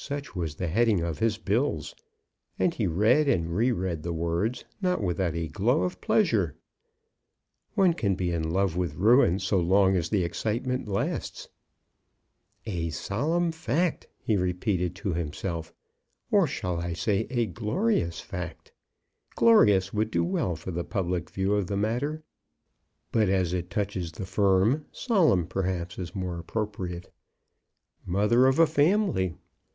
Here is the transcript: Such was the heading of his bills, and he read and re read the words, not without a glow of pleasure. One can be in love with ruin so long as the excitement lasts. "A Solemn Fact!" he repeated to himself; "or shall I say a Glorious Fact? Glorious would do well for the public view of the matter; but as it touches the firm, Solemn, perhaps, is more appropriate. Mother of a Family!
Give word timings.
Such 0.00 0.36
was 0.36 0.54
the 0.54 0.68
heading 0.68 1.00
of 1.00 1.18
his 1.18 1.38
bills, 1.38 1.92
and 2.56 2.72
he 2.72 2.86
read 2.86 3.28
and 3.28 3.52
re 3.54 3.72
read 3.72 4.04
the 4.04 4.12
words, 4.12 4.64
not 4.80 5.02
without 5.02 5.34
a 5.34 5.48
glow 5.48 5.82
of 5.82 6.00
pleasure. 6.00 6.54
One 7.74 7.94
can 7.94 8.14
be 8.14 8.30
in 8.30 8.48
love 8.48 8.76
with 8.76 8.94
ruin 8.94 9.40
so 9.40 9.58
long 9.58 9.96
as 9.96 10.08
the 10.08 10.22
excitement 10.22 10.86
lasts. 10.86 11.48
"A 12.64 12.90
Solemn 12.90 13.50
Fact!" 13.50 14.06
he 14.22 14.36
repeated 14.36 14.94
to 14.96 15.14
himself; 15.14 15.74
"or 16.30 16.46
shall 16.46 16.80
I 16.80 16.92
say 16.92 17.26
a 17.28 17.44
Glorious 17.46 18.20
Fact? 18.20 18.70
Glorious 19.34 19.92
would 19.92 20.12
do 20.12 20.22
well 20.22 20.54
for 20.54 20.70
the 20.70 20.84
public 20.84 21.28
view 21.28 21.54
of 21.54 21.66
the 21.66 21.76
matter; 21.76 22.22
but 23.10 23.28
as 23.28 23.52
it 23.52 23.68
touches 23.68 24.12
the 24.12 24.24
firm, 24.26 24.86
Solemn, 24.92 25.48
perhaps, 25.48 25.98
is 25.98 26.14
more 26.14 26.38
appropriate. 26.38 27.12
Mother 28.06 28.46
of 28.46 28.60
a 28.60 28.66
Family! 28.66 29.34